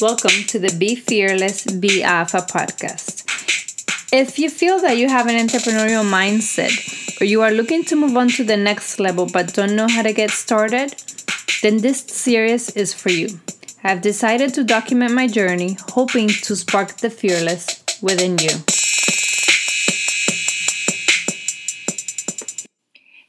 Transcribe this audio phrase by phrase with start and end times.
[0.00, 3.24] welcome to the Be Fearless, Be Alpha podcast.
[4.12, 8.16] If you feel that you have an entrepreneurial mindset or you are looking to move
[8.16, 10.94] on to the next level but don't know how to get started,
[11.62, 13.40] then this series is for you.
[13.84, 18.50] I've decided to document my journey, hoping to spark the fearless within you.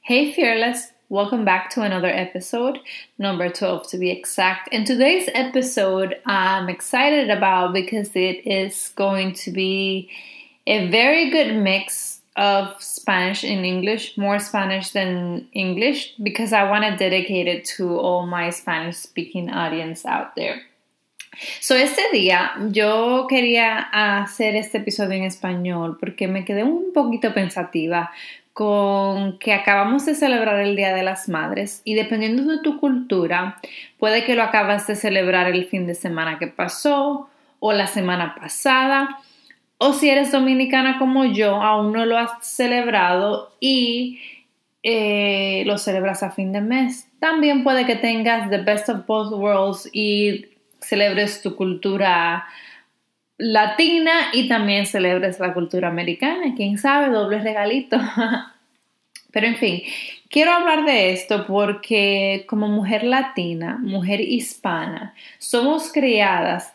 [0.03, 0.90] Hey, fearless.
[1.11, 2.79] Welcome back to another episode,
[3.17, 4.69] number 12 to be exact.
[4.71, 10.09] And today's episode I'm excited about because it is going to be
[10.65, 16.85] a very good mix of Spanish and English, more Spanish than English, because I want
[16.85, 20.61] to dedicate it to all my Spanish speaking audience out there.
[21.59, 27.33] So, este día yo quería hacer este episodio en español porque me quedé un poquito
[27.33, 28.11] pensativa
[28.53, 33.59] con que acabamos de celebrar el Día de las Madres y dependiendo de tu cultura,
[33.97, 38.35] puede que lo acabas de celebrar el fin de semana que pasó o la semana
[38.35, 39.19] pasada,
[39.77, 44.19] o si eres dominicana como yo, aún no lo has celebrado y
[44.83, 47.07] eh, lo celebras a fin de mes.
[47.19, 50.47] También puede que tengas the best of both worlds y
[50.79, 52.45] celebres tu cultura
[53.41, 56.53] latina y también celebres la cultura americana.
[56.55, 57.97] Quién sabe, doble regalito.
[59.31, 59.81] Pero en fin,
[60.29, 66.73] quiero hablar de esto porque como mujer latina, mujer hispana, somos criadas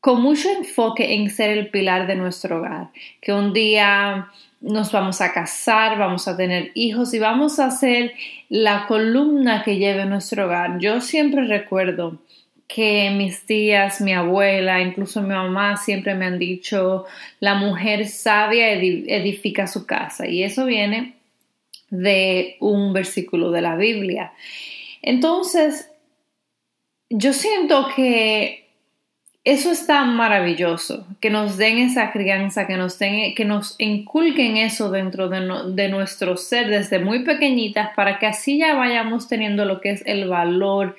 [0.00, 2.88] con mucho enfoque en ser el pilar de nuestro hogar,
[3.20, 4.28] que un día
[4.60, 8.12] nos vamos a casar, vamos a tener hijos y vamos a ser
[8.48, 10.78] la columna que lleve nuestro hogar.
[10.78, 12.18] Yo siempre recuerdo
[12.72, 17.04] que mis tías, mi abuela, incluso mi mamá siempre me han dicho,
[17.40, 20.28] la mujer sabia edifica su casa.
[20.28, 21.14] Y eso viene
[21.90, 24.32] de un versículo de la Biblia.
[25.02, 25.90] Entonces,
[27.08, 28.68] yo siento que
[29.42, 34.90] eso está maravilloso, que nos den esa crianza, que nos, den, que nos inculquen eso
[34.90, 39.80] dentro de, de nuestro ser desde muy pequeñitas para que así ya vayamos teniendo lo
[39.80, 40.94] que es el valor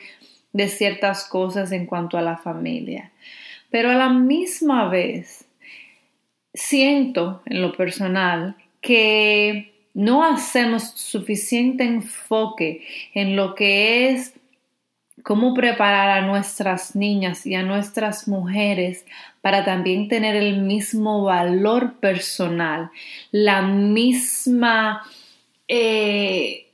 [0.54, 3.12] de ciertas cosas en cuanto a la familia.
[3.70, 5.46] Pero a la misma vez,
[6.54, 14.34] siento en lo personal que no hacemos suficiente enfoque en lo que es
[15.24, 19.06] cómo preparar a nuestras niñas y a nuestras mujeres
[19.42, 22.90] para también tener el mismo valor personal,
[23.32, 25.04] la misma,
[25.68, 26.71] eh,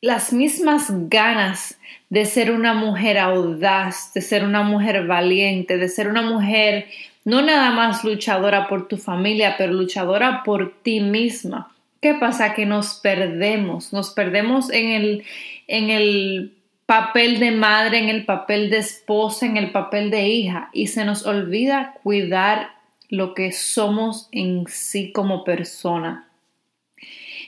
[0.00, 1.78] las mismas ganas
[2.08, 6.86] de ser una mujer audaz, de ser una mujer valiente, de ser una mujer
[7.24, 11.72] no nada más luchadora por tu familia, pero luchadora por ti misma.
[12.00, 12.54] ¿Qué pasa?
[12.54, 15.24] Que nos perdemos, nos perdemos en el,
[15.68, 16.54] en el
[16.86, 21.04] papel de madre, en el papel de esposa, en el papel de hija y se
[21.04, 22.70] nos olvida cuidar
[23.10, 26.29] lo que somos en sí como persona.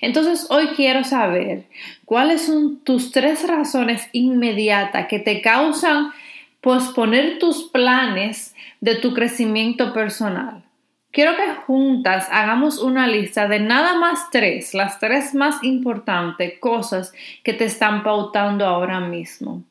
[0.03, 1.65] Entonces hoy quiero saber
[2.05, 6.13] cuáles son tus tres razones inmediatas que te causan
[6.61, 10.65] posponer tus planes de tu crecimiento personal.
[11.13, 17.13] Quiero que juntas hagamos una lista de nada más tres, las tres más importantes cosas
[17.45, 19.63] que te están pautando ahora mismo.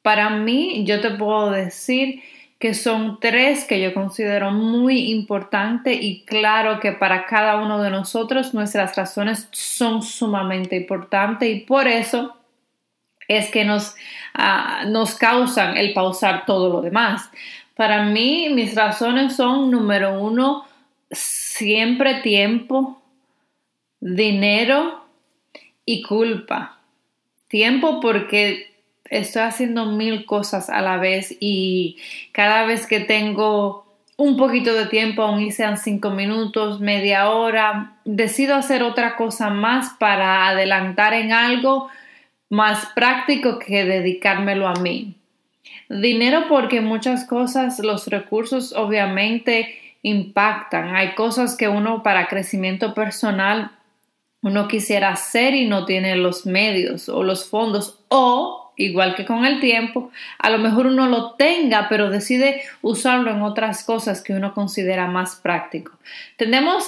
[0.00, 2.22] Para mí, yo te puedo decir
[2.58, 7.90] que son tres que yo considero muy importantes y claro que para cada uno de
[7.90, 12.36] nosotros nuestras razones son sumamente importantes y por eso
[13.28, 13.94] es que nos,
[14.34, 17.30] ah, nos causan el pausar todo lo demás.
[17.74, 20.66] Para mí mis razones son número uno,
[21.10, 23.02] siempre tiempo,
[24.00, 25.04] dinero
[25.84, 26.78] y culpa.
[27.48, 28.73] Tiempo porque
[29.10, 31.98] estoy haciendo mil cosas a la vez y
[32.32, 33.84] cada vez que tengo
[34.16, 39.94] un poquito de tiempo, aunque sean cinco minutos, media hora, decido hacer otra cosa más
[39.98, 41.88] para adelantar en algo
[42.48, 45.16] más práctico que dedicármelo a mí.
[45.88, 50.94] Dinero porque muchas cosas, los recursos obviamente impactan.
[50.94, 53.72] Hay cosas que uno para crecimiento personal
[54.42, 59.44] uno quisiera hacer y no tiene los medios o los fondos o igual que con
[59.44, 64.32] el tiempo, a lo mejor uno lo tenga, pero decide usarlo en otras cosas que
[64.32, 65.92] uno considera más práctico.
[66.36, 66.86] Tendemos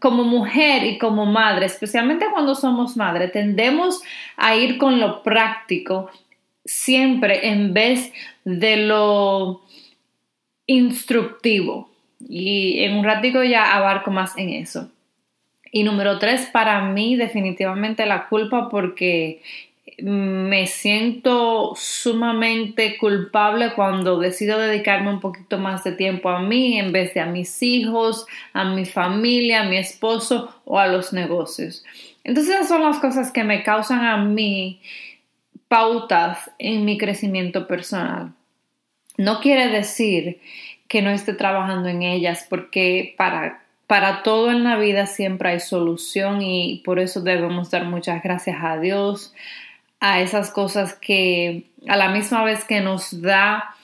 [0.00, 4.02] como mujer y como madre, especialmente cuando somos madre, tendemos
[4.36, 6.10] a ir con lo práctico
[6.64, 8.12] siempre en vez
[8.44, 9.62] de lo
[10.66, 11.90] instructivo.
[12.28, 14.90] Y en un ratico ya abarco más en eso.
[15.70, 19.42] Y número tres, para mí definitivamente la culpa porque
[19.98, 26.92] me siento sumamente culpable cuando decido dedicarme un poquito más de tiempo a mí en
[26.92, 31.82] vez de a mis hijos, a mi familia, a mi esposo o a los negocios.
[32.24, 34.80] Entonces esas son las cosas que me causan a mí
[35.68, 38.32] pautas en mi crecimiento personal.
[39.16, 40.40] No quiere decir
[40.88, 45.60] que no esté trabajando en ellas porque para para todo en la vida siempre hay
[45.60, 49.32] solución y por eso debemos dar muchas gracias a Dios,
[50.00, 53.74] a esas cosas que a la misma vez que nos da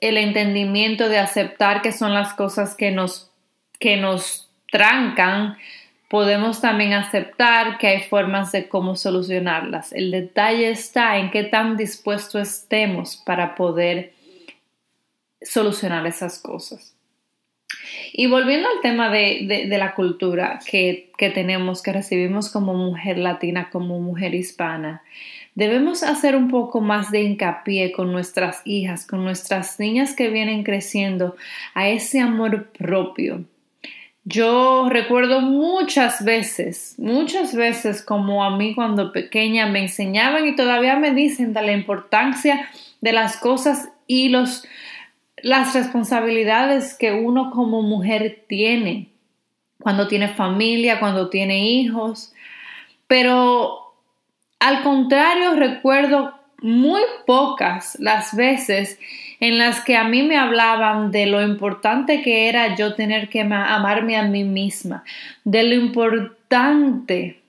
[0.00, 3.30] el entendimiento de aceptar que son las cosas que nos,
[3.78, 5.56] que nos trancan,
[6.08, 9.92] podemos también aceptar que hay formas de cómo solucionarlas.
[9.92, 14.12] El detalle está en qué tan dispuesto estemos para poder
[15.42, 16.94] solucionar esas cosas.
[18.12, 23.70] Y volviendo al tema de, la cultura que, que tenemos, que recibimos como mujer latina,
[23.70, 25.02] como mujer hispana,
[25.54, 30.62] debemos hacer un poco más de hincapié con nuestras hijas, con nuestras niñas que vienen
[30.64, 31.36] creciendo,
[31.74, 33.44] a ese amor propio.
[34.24, 40.96] Yo recuerdo muchas veces, muchas veces como a mí cuando pequeña me enseñaban y todavía
[40.96, 42.68] me dicen de la importancia
[43.00, 44.66] de las cosas y los,
[45.38, 49.08] las responsabilidades que uno como mujer tiene
[49.80, 52.32] cuando tiene familia, cuando tiene hijos.
[53.06, 53.89] Pero
[54.60, 58.98] al contrario, recuerdo muy pocas las veces
[59.40, 63.40] en las que a mí me hablaban de lo importante que era yo tener que
[63.40, 65.02] amarme a mí misma,
[65.44, 67.40] de lo importante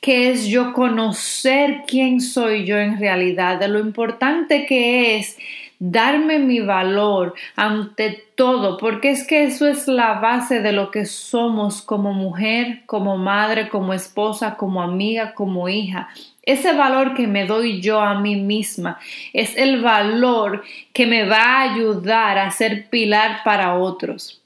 [0.00, 5.38] que es yo conocer quién soy yo en realidad, de lo importante que es
[5.78, 11.06] darme mi valor ante todo, porque es que eso es la base de lo que
[11.06, 16.08] somos como mujer, como madre, como esposa, como amiga, como hija.
[16.42, 18.98] Ese valor que me doy yo a mí misma
[19.32, 24.42] es el valor que me va a ayudar a ser pilar para otros.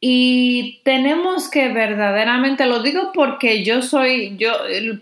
[0.00, 4.52] Y tenemos que verdaderamente, lo digo porque yo soy, yo,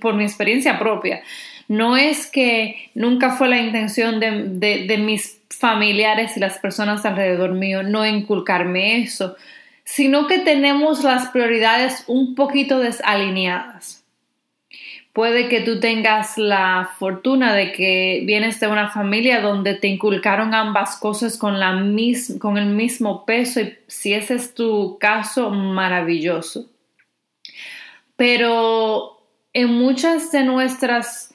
[0.00, 1.22] por mi experiencia propia,
[1.68, 7.82] no es que nunca fue la intención de, mis familiares y las personas alrededor mío
[7.82, 9.36] no inculcarme eso,
[9.84, 14.04] sino que tenemos las prioridades un poquito desalineadas.
[15.12, 20.54] Puede que tú tengas la fortuna de que vienes de una familia donde te inculcaron
[20.54, 21.72] ambas cosas con, la
[22.40, 26.68] con el mismo peso y si ese es tu caso, maravilloso.
[28.16, 29.20] Pero
[29.52, 31.33] en muchas de nuestras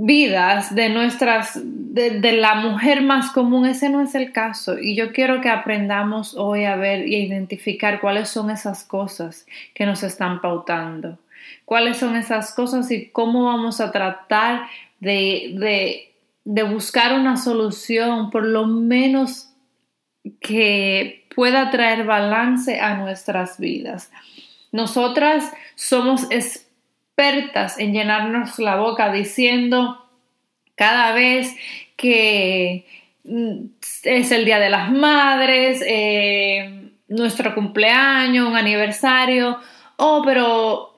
[0.00, 4.78] vidas de nuestras, de, la mujer más común, ese no es el caso.
[4.78, 9.44] Y yo quiero que aprendamos hoy a ver y a identificar cuáles son esas cosas
[9.74, 11.18] que nos están pautando,
[11.64, 14.68] cuáles son esas cosas y cómo vamos a tratar
[15.00, 16.12] de, de,
[16.44, 19.52] de buscar una solución, por lo menos
[20.40, 24.12] que pueda traer balance a nuestras vidas.
[24.70, 26.28] Nosotras somos
[27.78, 30.04] en llenarnos la boca diciendo
[30.76, 31.56] cada vez
[31.96, 32.86] que
[33.24, 33.64] mm,
[34.04, 39.58] es el Día de las Madres, eh, nuestro cumpleaños, un aniversario,
[39.96, 40.94] oh, pero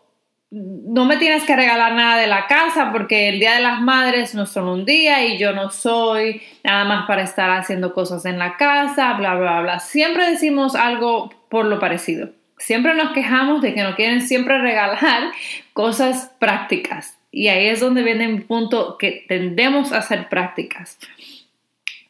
[0.50, 4.34] no me tienes que regalar nada de la casa porque el Día de las Madres
[4.34, 8.39] no son un día y yo no soy nada más para estar haciendo cosas en
[8.39, 9.79] la casa, bla, bla, bla.
[9.79, 12.40] Siempre decimos algo por lo parecido.
[12.60, 15.32] Siempre nos quejamos de que nos quieren siempre regalar
[15.72, 17.19] cosas prácticas.
[17.32, 20.98] Y ahí es donde viene un punto que tendemos a hacer prácticas.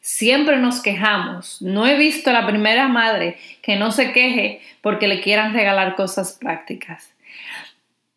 [0.01, 1.61] Siempre nos quejamos.
[1.61, 5.95] No he visto a la primera madre que no se queje porque le quieran regalar
[5.95, 7.13] cosas prácticas.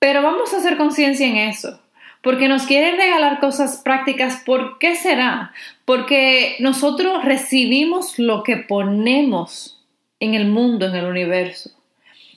[0.00, 1.80] Pero vamos a hacer conciencia en eso.
[2.20, 4.42] Porque nos quieren regalar cosas prácticas.
[4.44, 5.52] ¿Por qué será?
[5.84, 9.84] Porque nosotros recibimos lo que ponemos
[10.18, 11.70] en el mundo, en el universo.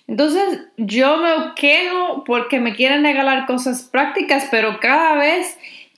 [0.08, 5.58] Entonces yo me quejo porque me quieren regalar cosas prácticas, pero cada vez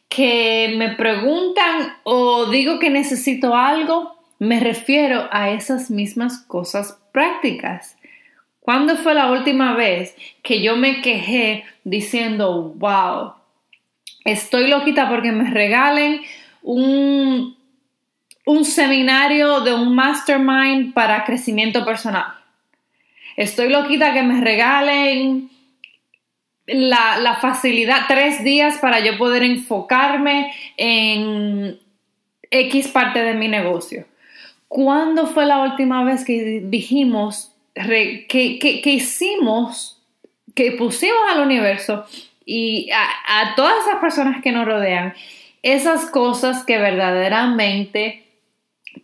[0.10, 7.98] que me preguntan o digo que necesito algo, me refiero a esas mismas cosas prácticas.
[8.62, 13.34] ¿Cuándo fue la última vez que yo me quejé diciendo, wow,
[14.26, 16.22] estoy loquita porque me regalen
[16.64, 17.56] un,
[18.46, 22.39] un seminario de un mastermind para crecimiento personal?
[23.40, 25.50] Estoy loquita que me regalen
[26.68, 31.80] la, facilidad, tres días para yo poder enfocarme en
[32.52, 34.06] X parte de mi negocio.
[34.68, 40.04] ¿Cuándo fue la última vez que dijimos, que, que, hicimos,
[40.54, 42.06] que pusimos al universo
[42.46, 45.14] y a, todas esas personas que nos rodean
[45.64, 48.26] esas cosas que verdaderamente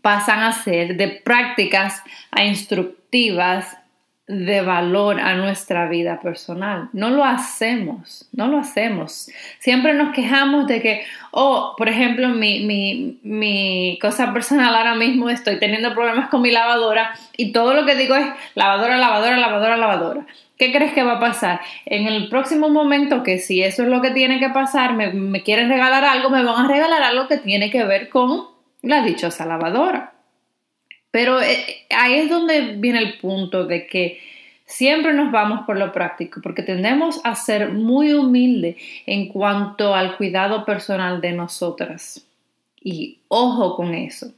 [0.02, 3.78] pasan a ser de prácticas a instructivas
[4.28, 6.90] de valor a nuestra vida personal.
[6.94, 9.30] No lo hacemos, no lo hacemos.
[9.60, 15.30] Siempre nos quejamos de que, oh, por ejemplo, mi, mi, mi, cosa personal ahora mismo
[15.30, 19.78] estoy teniendo problemas con mi lavadora y todo lo que digo es lavadora, lavadora, lavadora,
[19.78, 20.26] lavadora.
[20.58, 21.62] ¿Qué crees que va a pasar?
[21.86, 25.44] En el próximo momento que si eso es lo que tiene que pasar, me, me
[25.44, 28.48] quieren regalar algo, me van a regalar algo que tiene que ver con
[28.82, 30.15] la dichosa lavadora.
[31.16, 34.20] Pero eh, ahí es donde viene el punto de que
[34.66, 40.18] siempre nos vamos por lo práctico, porque tendemos a ser muy humildes en cuanto al
[40.18, 42.28] cuidado personal de nosotras.
[42.84, 44.34] Y ojo con eso.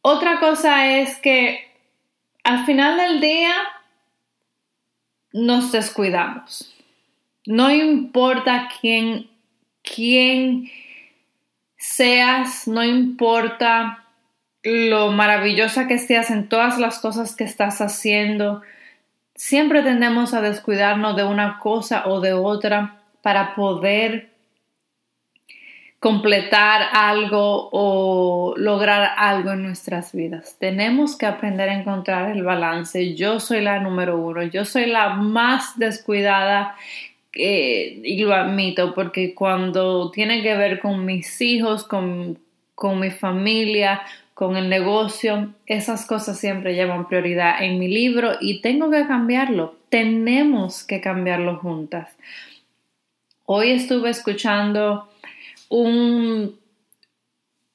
[0.00, 1.58] Otra cosa es que
[2.42, 3.52] al final del día
[5.34, 6.74] nos descuidamos.
[7.44, 9.28] No importa quién,
[9.82, 10.70] quién
[11.76, 14.02] seas, no importa
[14.66, 18.62] lo maravillosa que estés en todas las cosas que estás haciendo,
[19.36, 24.30] siempre tendemos a descuidarnos de una cosa o de otra para poder
[26.00, 30.56] completar algo o lograr algo en nuestras vidas.
[30.58, 33.14] Tenemos que aprender a encontrar el balance.
[33.14, 36.74] Yo soy la número uno, yo soy la más descuidada
[37.32, 42.38] eh, y lo admito porque cuando tiene que ver con mis hijos, con,
[42.74, 44.02] con mi familia,
[44.36, 49.76] con el negocio, esas cosas siempre llevan prioridad en mi libro y tengo que cambiarlo.
[49.88, 52.10] Tenemos que cambiarlo juntas.
[53.46, 55.08] Hoy estuve escuchando
[55.70, 56.54] un,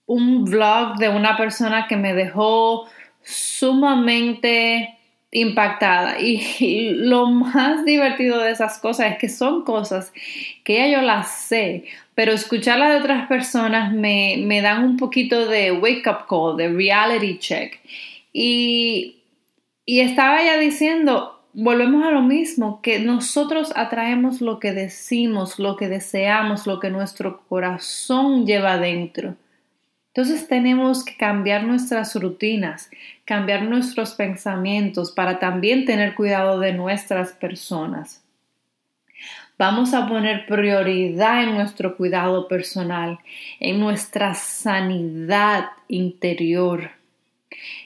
[0.06, 2.88] un vlog de una persona que me dejó
[3.24, 5.00] sumamente
[5.32, 10.14] impactada y, lo más divertido de esas cosas es que son cosas
[10.64, 15.48] que ya yo las sé, pero escucharla de otras personas me, me dan un poquito
[15.48, 17.80] de wake up call, de reality check.
[18.34, 19.22] Y,
[19.86, 25.76] y estaba ya diciendo, volvemos a lo mismo, que nosotros atraemos lo que decimos, lo
[25.76, 29.36] que deseamos, lo que nuestro corazón lleva dentro.
[30.14, 32.90] Entonces tenemos que cambiar nuestras rutinas,
[33.24, 38.22] cambiar nuestros pensamientos para también tener cuidado de nuestras personas.
[39.62, 43.20] Vamos a poner prioridad en nuestro cuidado personal,
[43.60, 46.90] en nuestra sanidad interior,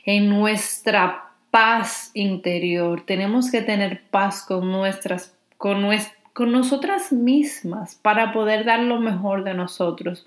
[0.06, 3.06] en nuestra paz interior.
[3.06, 5.86] Tenemos que tener paz con nuestras, con,
[6.32, 10.26] con nosotras mismas para poder dar lo mejor de nosotros.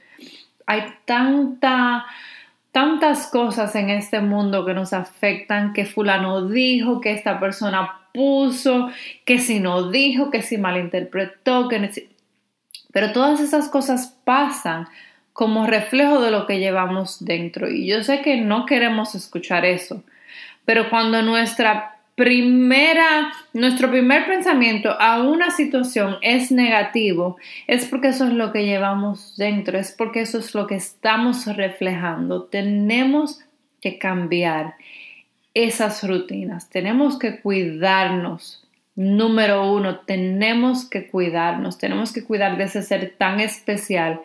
[0.66, 2.04] Hay tanta
[2.72, 8.90] tantas cosas en este mundo que nos afectan, que fulano dijo, que esta persona puso,
[9.24, 12.08] que si no dijo, que si malinterpretó, que
[12.92, 14.88] pero todas esas cosas pasan
[15.32, 17.70] como reflejo de lo que llevamos dentro.
[17.70, 20.02] Y yo sé que no queremos escuchar eso,
[20.64, 27.36] pero cuando nuestra primera, nuestro primer pensamiento a una situación es negativo,
[27.68, 31.46] es porque eso es lo que llevamos dentro, es porque eso es lo que estamos
[31.46, 32.42] reflejando.
[32.42, 33.38] Tenemos
[33.80, 34.74] que cambiar
[35.54, 36.68] esas rutinas.
[36.68, 38.66] Tenemos que cuidarnos.
[38.96, 41.78] Número uno, tenemos que cuidarnos.
[41.78, 44.22] Tenemos que cuidar de ese ser tan especial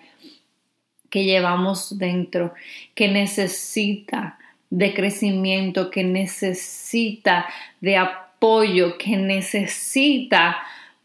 [1.11, 2.55] que llevamos dentro,
[2.95, 4.39] que necesita
[4.73, 7.45] de crecimiento, que necesita
[7.79, 10.57] de apoyo, que necesita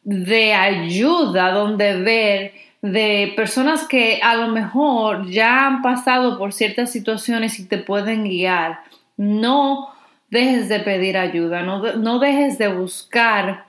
[0.02, 6.90] de ayuda, donde ver de personas que a lo mejor ya han pasado por ciertas
[6.90, 8.80] situaciones y te pueden guiar.
[9.18, 9.90] No
[10.30, 13.66] dejes de pedir ayuda, no, no dejes de buscar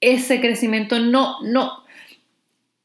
[0.00, 1.72] ese crecimiento, no, no,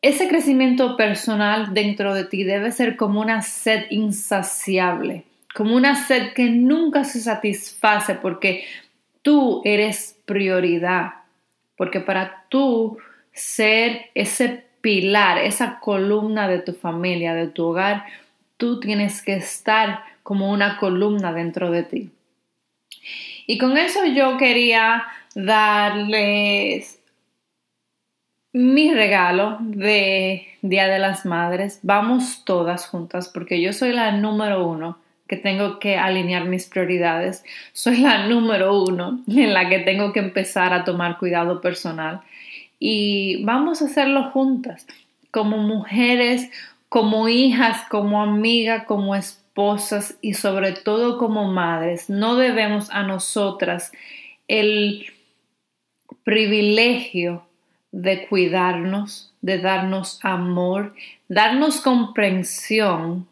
[0.02, 6.34] ese crecimiento personal dentro de ti debe ser como una sed insaciable, como una sed
[6.34, 8.66] que nunca se satisface porque
[9.22, 11.14] tú eres prioridad,
[11.76, 12.98] porque para tú
[13.34, 18.06] ser ese pilar, esa columna de tu familia, de tu hogar,
[18.58, 22.12] tú tienes que estar como una columna dentro de ti.
[23.48, 25.04] Y con eso yo quería
[25.36, 27.00] darles
[28.54, 31.80] mi regalo de Día de las Madres.
[31.84, 34.98] Vamos todas juntas porque yo soy la número uno
[35.32, 37.46] que tengo que alinear mis prioridades.
[37.72, 42.20] Soy la número uno en la que tengo que empezar a tomar cuidado personal.
[42.80, 44.86] Y vamos a hacerlo juntas,
[45.32, 46.50] como mujeres,
[46.90, 53.94] como hijas, como amigas, como esposas y sobre todo como madres, no debemos a nosotras
[54.50, 55.06] el
[56.26, 57.46] privilegio
[57.94, 60.94] de cuidarnos, de darnos amor,
[61.30, 63.31] darnos comprensión.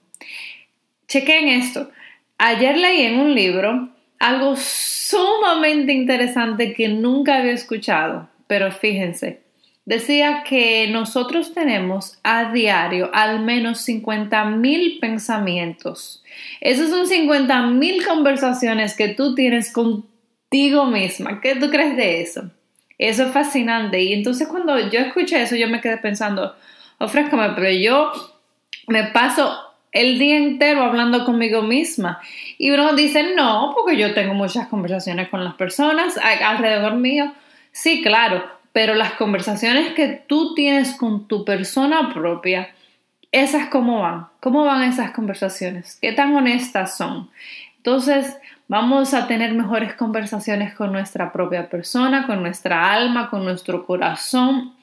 [1.10, 1.90] Chequen esto.
[2.38, 3.90] Ayer leí en un libro
[4.20, 9.42] algo sumamente interesante que nunca había escuchado, pero fíjense,
[9.86, 16.24] decía que nosotros tenemos a diario al menos 50 mil pensamientos.
[16.62, 21.42] Esos son 50 mil conversaciones que tú tienes contigo misma.
[21.42, 22.52] ¿Qué tú crees de eso?
[23.00, 24.00] Eso es fascinante.
[24.04, 26.56] Y entonces cuando yo escuché eso, yo me quedé pensando,
[27.00, 28.12] ofrézcame, pero yo
[28.88, 32.20] me paso el día entero hablando conmigo misma.
[32.58, 37.34] Y uno dice, no, porque yo tengo muchas conversaciones con las personas alrededor mío.
[37.72, 42.70] Sí, claro, pero las conversaciones que tú tienes con tu persona propia,
[43.32, 47.30] esas cómo van, cómo van esas conversaciones, qué tan honestas son.
[47.78, 53.86] Entonces, vamos a tener mejores conversaciones con nuestra propia persona, con nuestra alma, con nuestro
[53.86, 54.74] corazón.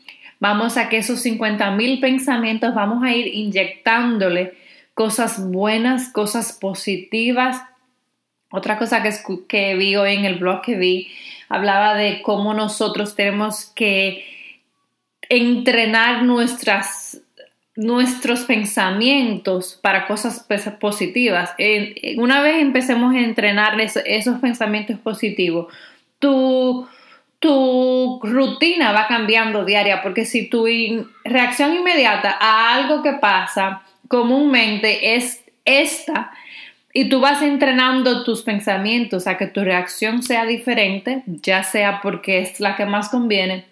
[0.41, 4.66] Vamos a que esos 50 mil pensamientos, vamos a ir inyectándole
[4.97, 7.62] cosas buenas, cosas positivas.
[8.50, 9.12] Otra cosa que,
[9.47, 11.09] que vi hoy en el blog que vi
[11.50, 14.25] hablaba de cómo nosotros tenemos que
[15.29, 17.21] entrenar nuestras,
[17.75, 20.47] nuestros pensamientos para cosas
[20.81, 21.50] positivas.
[22.17, 25.71] Una vez empecemos a entrenar esos pensamientos positivos,
[26.19, 26.88] tu,
[27.38, 30.65] tu rutina va cambiando diaria, porque si tu
[31.23, 36.33] reacción inmediata a algo que pasa comúnmente es esta
[36.93, 42.41] y tú vas entrenando tus pensamientos a que tu reacción sea diferente, ya sea porque
[42.41, 43.67] es la que más conviene,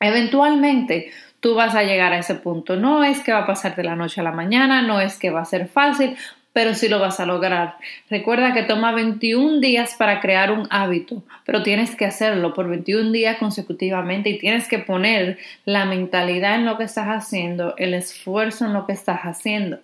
[0.00, 2.76] eventualmente tú vas a llegar a ese punto.
[2.76, 5.30] No es que va a pasar de la noche a la mañana, no es que
[5.30, 6.16] va a ser fácil,
[6.52, 7.76] pero sí lo vas a lograr.
[8.10, 13.10] Recuerda que toma 21 días para crear un hábito, pero tienes que hacerlo por 21
[13.10, 18.66] días consecutivamente y tienes que poner la mentalidad en lo que estás haciendo, el esfuerzo
[18.66, 19.78] en lo que estás haciendo.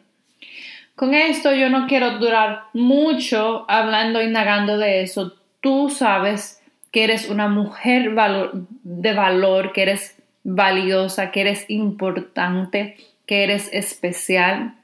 [0.95, 5.35] Con esto yo no quiero durar mucho hablando, indagando de eso.
[5.61, 8.15] Tú sabes que eres una mujer
[8.83, 14.78] de valor, que eres valiosa, que eres importante, que eres especial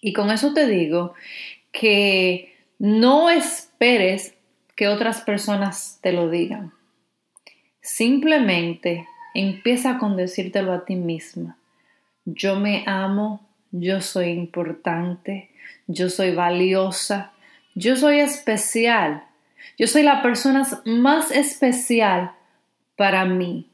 [0.00, 1.14] y con eso te digo
[1.72, 4.34] que no esperes
[4.76, 6.72] que otras personas te lo digan.
[7.80, 11.58] Simplemente empieza con decírtelo a ti misma.
[12.24, 15.50] Yo me amo, yo soy importante,
[15.86, 17.32] yo soy valiosa,
[17.74, 19.24] yo soy especial,
[19.78, 22.32] yo soy la persona más especial
[22.96, 23.70] para mí.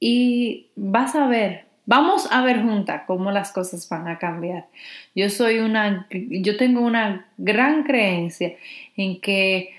[0.00, 4.66] Y vas a ver Vamos a ver juntas cómo las cosas van a cambiar.
[5.14, 8.54] Yo soy una, yo tengo una gran creencia
[8.96, 9.74] en que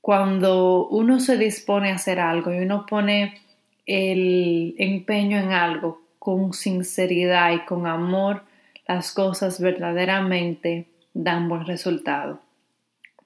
[0.00, 3.40] cuando uno se dispone a hacer algo y uno pone
[3.86, 8.44] el empeño en algo con sinceridad y con amor,
[8.86, 12.40] las cosas verdaderamente dan buen resultado.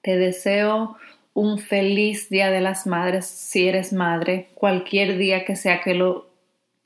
[0.01, 0.97] Te deseo
[1.33, 6.30] un feliz Día de las Madres si eres madre, cualquier día que sea que lo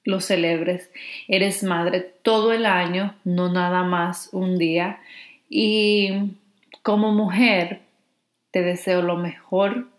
[0.06, 0.90] lo celebres.
[1.28, 5.02] Eres madre todo el año, no nada más un día.
[5.50, 6.38] Y
[6.82, 7.82] como mujer,
[8.52, 9.90] te deseo lo mejor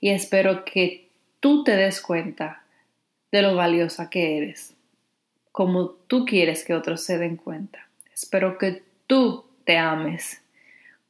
[0.00, 2.64] y espero que tú te des cuenta
[3.30, 4.74] de lo valiosa que eres,
[5.52, 7.86] como tú quieres que otros se den cuenta.
[8.12, 10.42] Espero que tú te ames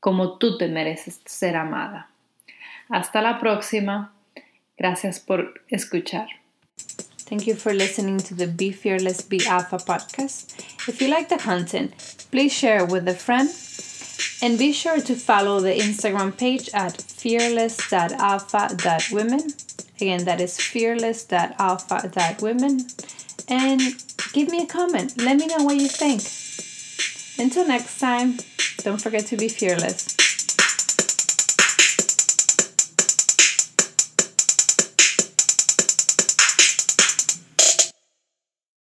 [0.07, 2.11] como tú te mereces ser amada.
[2.89, 4.15] Hasta la próxima.
[4.77, 6.29] Gracias por escuchar.
[7.27, 10.55] Thank you for listening to the Be Fearless, Be Alpha podcast.
[10.89, 11.93] If you like the content,
[12.31, 13.51] please share with a friend
[14.41, 19.55] and be sure to follow the Instagram page at fearless.alpha.women.
[19.97, 22.87] Again, that is fearless.alpha.women.
[23.49, 23.81] And
[24.33, 25.21] give me a comment.
[25.21, 26.23] Let me know what you think.
[27.45, 28.39] Until next time,
[28.79, 30.16] don't forget to be fearless.